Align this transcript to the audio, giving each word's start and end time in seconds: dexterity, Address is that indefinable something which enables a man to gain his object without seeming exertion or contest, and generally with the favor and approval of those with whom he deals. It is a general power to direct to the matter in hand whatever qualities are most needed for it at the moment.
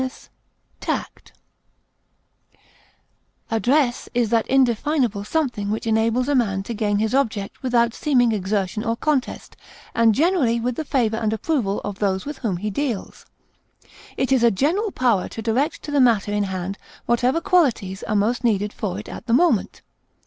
dexterity, 0.79 1.31
Address 3.51 4.09
is 4.15 4.31
that 4.31 4.47
indefinable 4.47 5.23
something 5.23 5.69
which 5.69 5.85
enables 5.85 6.27
a 6.27 6.33
man 6.33 6.63
to 6.63 6.73
gain 6.73 6.97
his 6.97 7.13
object 7.13 7.61
without 7.61 7.93
seeming 7.93 8.31
exertion 8.31 8.83
or 8.83 8.95
contest, 8.97 9.55
and 9.93 10.15
generally 10.15 10.59
with 10.59 10.73
the 10.75 10.83
favor 10.85 11.17
and 11.17 11.33
approval 11.33 11.79
of 11.81 11.99
those 11.99 12.25
with 12.25 12.39
whom 12.39 12.57
he 12.57 12.71
deals. 12.71 13.27
It 14.17 14.31
is 14.31 14.43
a 14.43 14.49
general 14.49 14.91
power 14.91 15.29
to 15.29 15.39
direct 15.39 15.83
to 15.83 15.91
the 15.91 16.01
matter 16.01 16.31
in 16.33 16.45
hand 16.45 16.79
whatever 17.05 17.39
qualities 17.39 18.01
are 18.01 18.15
most 18.15 18.43
needed 18.43 18.73
for 18.73 18.97
it 18.97 19.07
at 19.07 19.27
the 19.27 19.33
moment. 19.33 19.83